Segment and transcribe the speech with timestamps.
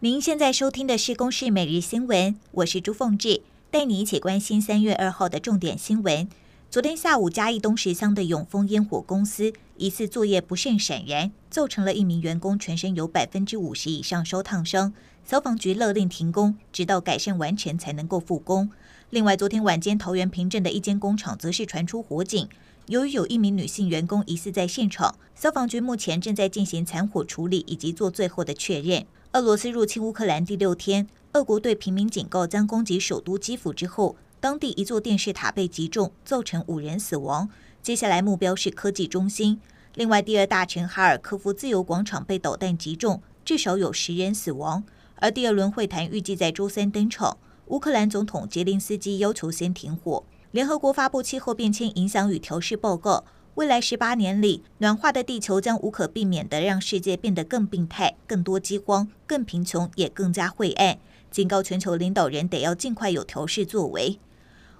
[0.00, 6.28] 您现在收听的是《公视每日新闻》，我是朱凤志，带你一起关心三月二号的重点新闻。
[6.70, 14.94] 昨天下午，嘉义东石乡的永丰烟火公司疑似作业不慎闪燃，造成了一名员工全身有百分之五十以上烧烫伤。
[15.24, 18.70] 消防局勒令停工，直到改善完成才能够复工。
[19.10, 22.48] 另外，昨天晚间桃园平镇的一间工厂则是传出火警，
[22.86, 29.04] 由于有一名女性员工疑似在现场，消防局目前正在进行残火处理以及做最后的确认。
[29.38, 34.16] 俄罗斯入侵乌克兰第六天，俄国对平民警告将攻击首都基辅之后。
[34.40, 37.48] 当地一座电视塔被击中，造成五人死亡。
[37.80, 39.60] 接下来目标是科技中心。
[39.94, 44.82] 另外，第二大城哈尔科夫自由广场被导弹击中，至少有十人死亡。
[45.14, 47.38] 而第二轮会谈预计在周三登场。
[47.66, 50.24] 乌克兰总统杰林斯基要求先停火。
[50.50, 53.24] 联合国发布气候变迁影响与调适报告，
[53.58, 60.96] 未来十八年里，暖化的地球将无可避免地让世界变得更病态、更多饥荒、更贫穷，也更加晦暗。
[61.28, 64.20] 警告全球领导人得要尽快有调适作为。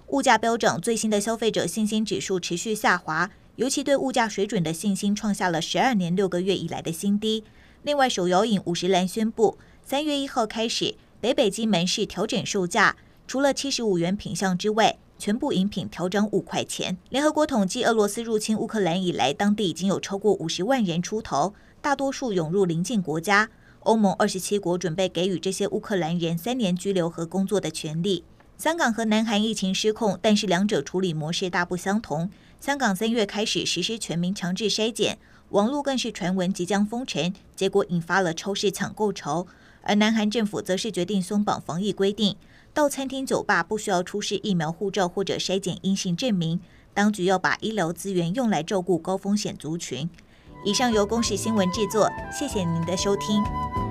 [0.07, 7.43] 物价飙涨，最新的消费者信心指数持续下滑，尤其对物价水准的信心创下了十二年六个月以来的新低。
[7.83, 12.95] 另外，手摇饮五十岚宣布，三月一号开始，北北基门市调整售价，
[13.27, 16.97] 除了七十五元品项之外，全部饮品调涨五块钱。
[17.09, 23.49] 联合国统计，俄罗斯入侵乌克兰以来，当地已经有超过五十万人出逃，大多数涌入邻近国家。
[23.81, 28.23] 欧盟二十七国准备给予这些乌克兰人三年居留和工作的权利。
[28.57, 32.29] 香港和南韩疫情失控，但是两者处理模式大不相同。
[32.59, 35.17] 香港三月开始实施全民强制筛检，
[35.49, 39.47] 网络更是传闻即将封城，结果引发了超市抢购潮。
[39.89, 42.35] 而南韩政府则是决定松绑防疫规定，
[42.75, 46.59] 到餐厅、酒吧不需要出示疫苗护照或者筛检阴性证明。
[46.93, 50.07] 当局要把医疗资源用来照顾高风险族群。
[50.63, 53.88] 以上由公视新闻制作，谢谢您的收听。